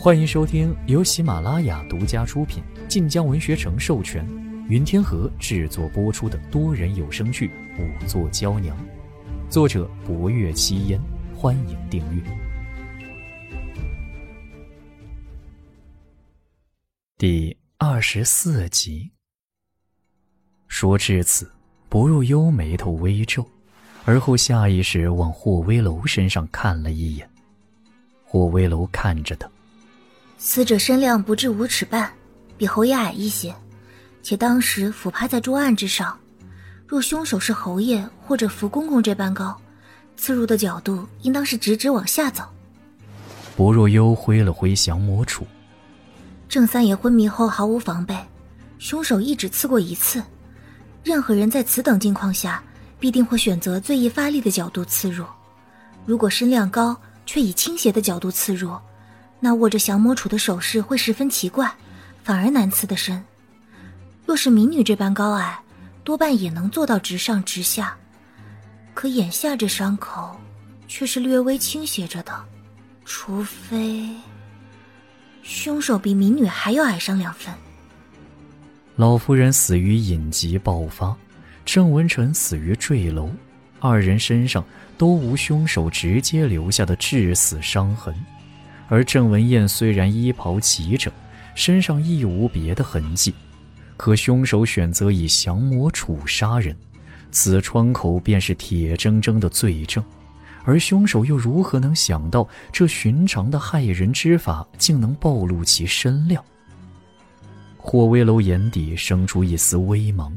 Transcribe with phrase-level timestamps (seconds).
[0.00, 4.24] 欢迎收听由喜马拉雅独家出品、晋江文学城授权、
[4.68, 7.48] 云天河制作播出的多人有声剧
[7.82, 8.76] 《五座娇娘》，
[9.50, 11.00] 作者：博月七烟。
[11.34, 12.22] 欢迎订阅。
[17.16, 19.10] 第二十四集。
[20.68, 21.50] 说至此，
[21.88, 23.44] 薄若幽眉头微皱，
[24.04, 27.28] 而后下意识往霍威楼身上看了一眼。
[28.24, 29.50] 霍威楼看着他。
[30.40, 32.08] 死者身量不至五尺半，
[32.56, 33.52] 比侯爷矮一些，
[34.22, 36.16] 且当时俯趴在桌案之上。
[36.86, 39.60] 若凶手是侯爷或者福公公这般高，
[40.16, 42.44] 刺入的角度应当是直直往下走。
[43.56, 45.42] 薄若幽挥了挥降魔杵。
[46.48, 48.16] 郑三爷昏迷后毫无防备，
[48.78, 50.22] 凶手一只刺过一次。
[51.02, 52.62] 任何人在此等境况下，
[53.00, 55.24] 必定会选择最易发力的角度刺入。
[56.06, 56.96] 如果身量高
[57.26, 58.70] 却以倾斜的角度刺入。
[59.40, 61.72] 那握着降魔杵的手势会十分奇怪，
[62.24, 63.22] 反而难刺得深。
[64.26, 65.58] 若是民女这般高矮，
[66.04, 67.96] 多半也能做到直上直下。
[68.94, 70.38] 可眼下这伤口，
[70.88, 72.32] 却是略微倾斜着的，
[73.04, 74.10] 除非
[75.42, 77.54] 凶手比民女还要矮上两分。
[78.96, 81.16] 老夫人死于隐疾爆发，
[81.64, 83.30] 郑文臣死于坠楼，
[83.78, 84.64] 二人身上
[84.98, 88.12] 都无凶手直接留下的致死伤痕。
[88.88, 91.12] 而郑文燕虽然衣袍齐整，
[91.54, 93.34] 身上亦无别的痕迹，
[93.96, 96.74] 可凶手选择以降魔杵杀人，
[97.30, 100.02] 此窗口便是铁铮铮的罪证。
[100.64, 106.42] 而凶手又如何能想到，这寻常的害人之法竟能暴露其身量？
[107.76, 110.36] 霍威楼眼底生出一丝微芒。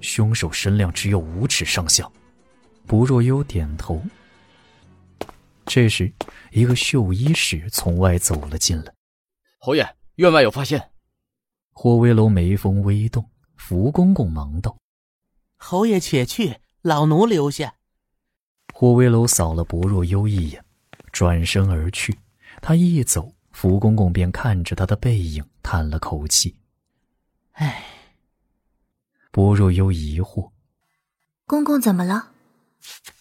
[0.00, 2.08] 凶手身量只有五尺上下。
[2.86, 4.02] 不若幽点头。
[5.66, 6.12] 这时，
[6.52, 8.92] 一个绣衣使从外走了进来。
[9.58, 10.90] 侯爷，院外有发现。
[11.72, 14.78] 霍威楼眉峰微动，福公公忙道
[15.56, 17.74] ：“侯爷且去，老奴留下。”
[18.72, 20.64] 霍威楼扫了薄若幽一眼，
[21.10, 22.16] 转身而去。
[22.60, 26.56] 他一走，福公公便看着他的背影，叹了口气
[27.52, 27.84] ：“唉。”
[29.32, 30.52] 薄若幽疑惑
[31.46, 32.32] ：“公公怎么了？”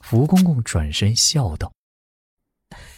[0.00, 1.72] 福公公转身笑道。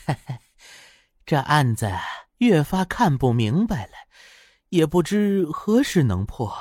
[1.26, 1.90] 这案子
[2.38, 3.92] 越发看不明白了，
[4.68, 6.52] 也不知何时能破。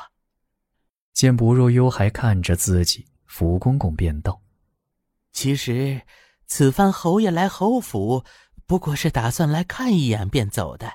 [1.14, 4.42] 见薄若幽还看着自己，福公公便道
[5.32, 6.02] ：“其实，
[6.48, 8.24] 此番侯爷来侯府，
[8.66, 10.94] 不过是打算来看一眼便走的，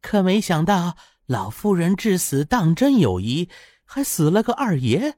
[0.00, 0.96] 可没想到
[1.26, 3.48] 老夫人至死当真有疑，
[3.84, 5.16] 还死了个二爷。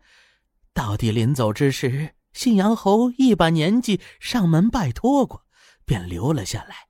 [0.72, 5.44] 到底临走之时，信阳侯一把年纪上门拜托过。”
[5.90, 6.86] 便留了下来，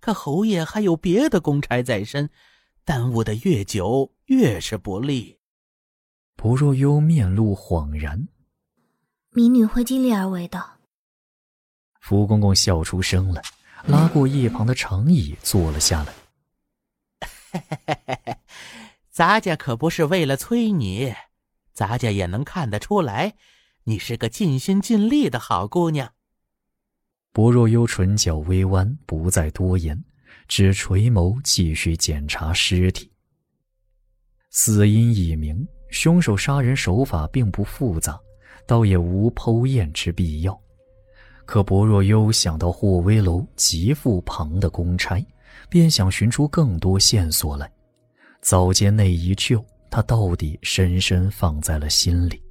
[0.00, 2.28] 可侯爷还有别的公差在身，
[2.84, 5.38] 耽误的越久越是不利。
[6.34, 8.26] 不若幽面露恍然，
[9.30, 10.80] 民女会尽力而为的。
[12.00, 13.40] 福公公笑出声来，
[13.86, 16.12] 拉过一旁的长椅坐了下来。
[19.08, 21.14] 咱家可不是为了催你，
[21.72, 23.36] 咱家也能看得出来，
[23.84, 26.12] 你是个尽心尽力的好姑娘。
[27.32, 29.98] 薄若幽唇角微弯，不再多言，
[30.48, 33.10] 只垂眸继续检查尸体。
[34.50, 38.20] 死因已明，凶手杀人手法并不复杂，
[38.66, 40.60] 倒也无剖验之必要。
[41.46, 45.24] 可薄若幽想到霍威楼极富旁的公差，
[45.70, 47.72] 便想寻出更多线索来。
[48.42, 52.42] 早间那一救，他到底深深放在了心里。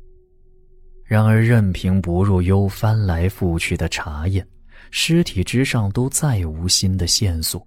[1.05, 4.45] 然而，任凭薄若幽翻来覆去的查验。
[4.91, 7.65] 尸体之上都再无新的线索，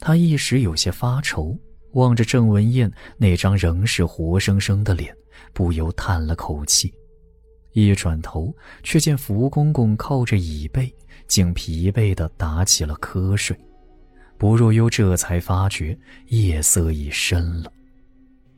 [0.00, 1.56] 他一时有些发愁，
[1.92, 5.14] 望着郑文燕那张仍是活生生的脸，
[5.52, 6.92] 不由叹了口气。
[7.74, 10.92] 一转头，却见福公公靠着椅背，
[11.28, 13.56] 竟疲惫地打起了瞌睡。
[14.38, 15.96] 不若幽这才发觉
[16.28, 17.70] 夜色已深了，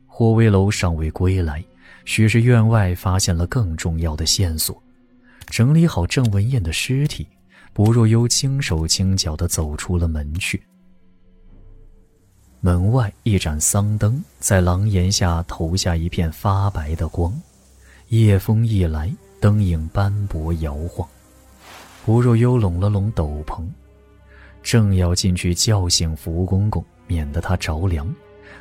[0.07, 1.63] 霍威楼尚未归来，
[2.05, 4.81] 许是院外发现了更重要的线索。
[5.47, 7.27] 整理好郑文燕的尸体。
[7.73, 10.61] 薄若幽轻手轻脚地走出了门去。
[12.59, 17.33] 门外一盏桑灯在廊檐下投下一片发白的光，
[18.09, 21.07] 夜风一来，灯影斑驳摇晃。
[22.05, 23.65] 薄若幽拢了拢斗篷，
[24.61, 28.13] 正要进去叫醒福公公，免得他着凉，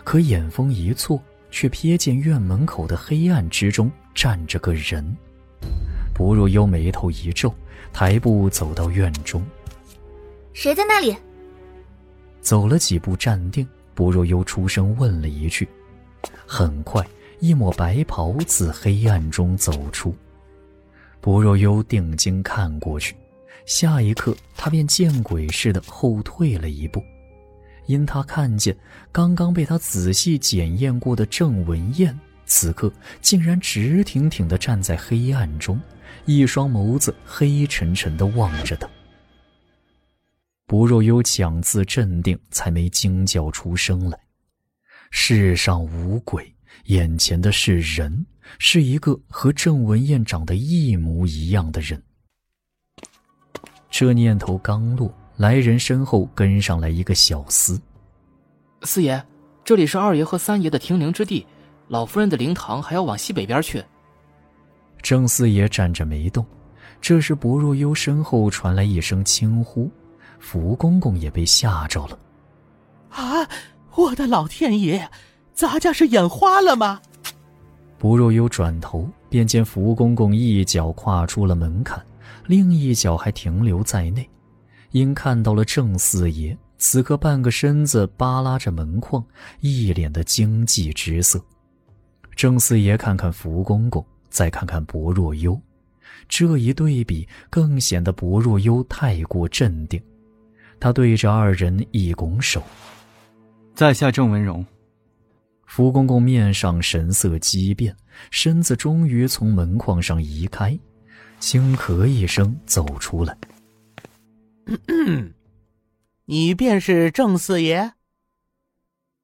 [0.05, 1.21] 可眼风一错，
[1.51, 5.05] 却瞥见院门口的黑暗之中站着个人。
[6.15, 7.53] 薄若幽眉头一皱。
[7.93, 9.45] 抬步走到院中，
[10.53, 11.17] 谁在那里？
[12.41, 13.67] 走了几步，站定。
[13.93, 15.69] 薄若幽出声问了一句，
[16.47, 17.07] 很快，
[17.39, 20.15] 一抹白袍自黑暗中走出。
[21.21, 23.15] 薄若幽定睛看过去，
[23.67, 27.05] 下一刻，他便见鬼似的后退了一步，
[27.85, 28.75] 因他看见
[29.13, 32.91] 刚刚被他仔细检验过的郑文燕，此刻
[33.21, 35.79] 竟然直挺挺地站在黑暗中，
[36.25, 38.89] 一双眸子黑沉沉地望着他。
[40.67, 44.19] 不若幽强自镇定，才没惊叫出声来。
[45.11, 46.55] 世上无鬼，
[46.85, 48.25] 眼前的是人，
[48.59, 52.01] 是一个和郑文燕长得一模一样的人。
[53.91, 57.81] 这念头刚落，来人身后跟上来一个小厮。
[58.83, 59.21] 四爷，
[59.65, 61.45] 这里是二爷和三爷的停灵之地，
[61.89, 63.85] 老夫人的灵堂还要往西北边去。
[65.03, 66.45] 郑四爷站着没动。
[67.01, 69.91] 这时，薄若幽身后传来一声轻呼。
[70.39, 72.19] 福公公也被吓着了，
[73.11, 73.47] 啊！
[73.95, 75.07] 我的老天爷，
[75.53, 76.99] 咱家是眼花了吗？
[77.99, 82.03] 不若幽转头，便见福公公一脚跨出了门槛，
[82.47, 84.27] 另一脚还停留在内。
[84.93, 89.23] 因看到了郑四爷，此刻半个身子扒拉着门框，
[89.61, 91.39] 一脸的惊悸之色。
[92.35, 95.61] 郑四爷看看福公公，再看看薄若幽，
[96.29, 100.01] 这一对比更显得薄若幽太过镇定。
[100.79, 102.63] 他对着二人一拱手，
[103.75, 104.65] 在下郑文荣。
[105.67, 107.95] 福公公面上神色激变，
[108.31, 110.77] 身子终于从门框上移开，
[111.39, 113.37] 轻咳一声走出来。
[116.25, 117.93] 你便是郑四爷？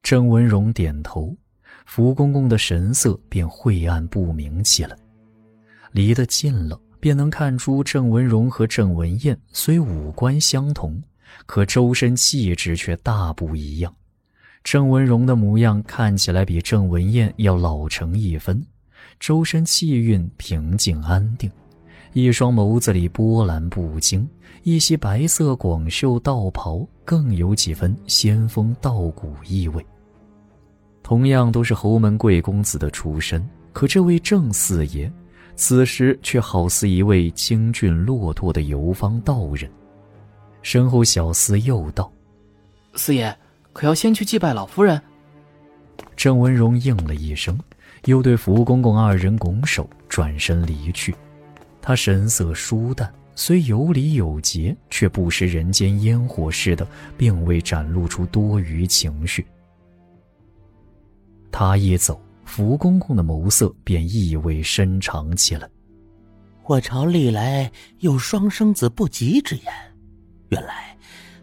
[0.03, 1.37] 郑文荣点头，
[1.87, 4.95] 福公公的神色便晦暗不明起来。
[5.93, 11.03] 离得近了，便能看出郑文荣和郑文燕虽五官相同。
[11.45, 13.95] 可周身气质却大不一样，
[14.63, 18.65] 郑文荣的模样看起来比郑文燕要老成一分，
[19.19, 21.51] 周身气韵平静安定，
[22.13, 24.27] 一双眸子里波澜不惊，
[24.63, 29.85] 一袭白色广袖道袍更有几分仙风道骨意味。
[31.07, 33.41] 同样都是侯门贵公子的出身，
[33.73, 35.09] 可这位郑四爷，
[35.55, 39.71] 此时却好似一位清俊落拓的游方道人。
[40.63, 42.11] 身后，小厮又道
[42.97, 43.33] ：“四爷，
[43.73, 45.01] 可要先去祭拜老夫人？”
[46.17, 47.57] 郑文荣应了一声，
[48.07, 51.15] 又对福公公二人拱手，转身离去。
[51.81, 56.85] 他神色疏淡，虽有礼有节，却不食人间烟火似的，
[57.17, 59.47] 并未展露出多余情绪。
[61.51, 65.69] 他一走，福公公的眸色便意味深长起来。
[66.65, 67.71] 我朝历来
[68.01, 69.65] 有双生子不吉之言。
[70.49, 70.97] 原来，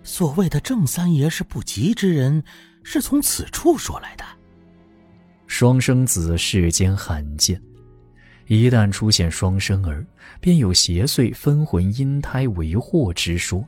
[0.04, 2.44] 所谓的郑三爷是不吉之人，
[2.84, 4.24] 是从此处说来的。
[5.48, 7.62] 双生子世间罕见，
[8.48, 10.06] 一旦出现双生儿，
[10.42, 13.66] 便有邪祟分魂阴胎为祸之说。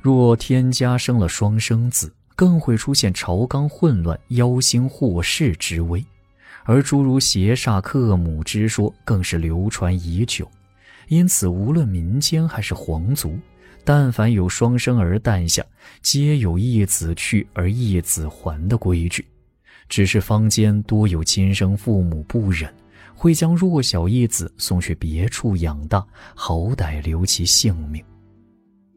[0.00, 6.04] 若天家生了双生子，更会出现朝纲混乱、妖星祸世之危。
[6.64, 10.48] 而诸如邪煞克母之说，更是流传已久。
[11.08, 13.36] 因此，无论民间还是皇族。
[13.84, 15.64] 但凡有双生儿诞下，
[16.02, 19.24] 皆有一子去而一子还的规矩。
[19.88, 22.68] 只是坊间多有亲生父母不忍，
[23.14, 28.04] 会将弱小一子送去别处养大，好歹留其性命。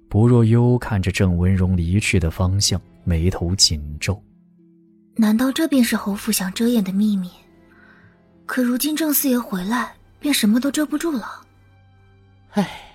[0.09, 4.21] 薄若幽看着郑文荣离去的方向，眉头紧皱。
[5.15, 7.29] 难道这便是侯府想遮掩的秘密？
[8.45, 11.45] 可如今郑四爷回来，便什么都遮不住了。
[12.51, 12.85] 唉。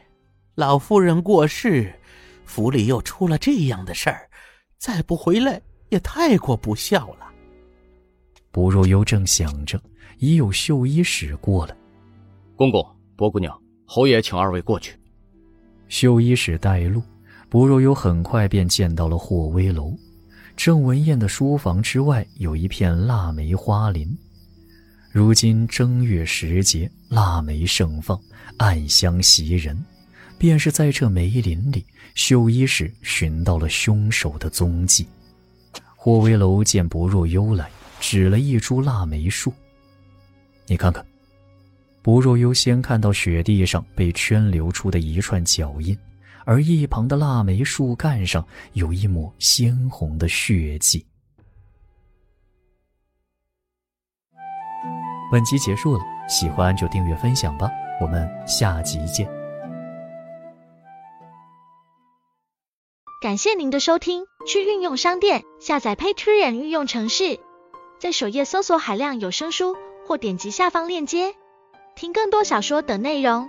[0.57, 1.93] 老夫人过世，
[2.45, 4.31] 府里又出了这样的事儿，
[4.79, 7.27] 再不回来也太过不孝了。
[8.53, 9.83] 不若幽正想着，
[10.19, 11.77] 已有绣衣使过了。
[12.55, 14.97] 公公、薄姑娘，侯爷请二位过去。
[15.89, 17.03] 绣衣使带路，
[17.55, 19.97] 薄若幽很快便见到了霍威楼。
[20.57, 24.13] 郑文燕的书房之外有一片腊梅花林，
[25.13, 28.21] 如今正月时节，腊梅盛放，
[28.57, 29.81] 暗香袭人。
[30.37, 35.07] 便是在这梅林里，绣衣使寻到了凶手的踪迹。
[35.95, 37.71] 霍威楼见薄若幽来，
[38.01, 39.53] 指了一株腊梅树
[40.67, 41.07] ：“你看看。”
[42.03, 45.97] 薄若幽先看到雪地上被圈流出的一串脚印，
[46.45, 51.07] 而一旁的腊梅树干上有一抹鲜红的血迹。
[55.33, 57.71] 本集结束了，喜欢就订阅分享吧，
[58.01, 59.29] 我们下集见。
[63.21, 67.41] 感谢您的收听，去运用商店下载 Patreon 运用城市，
[67.99, 69.75] 在首页搜索海量有声书，
[70.07, 71.35] 或点击下方链接
[71.97, 73.49] 听更多小说等内容。